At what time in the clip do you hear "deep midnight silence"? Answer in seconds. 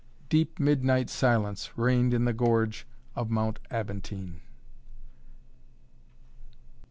0.29-1.77